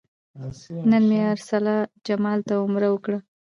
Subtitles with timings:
[0.89, 3.17] نن مې ارسلا جمال ته عمره وکړه.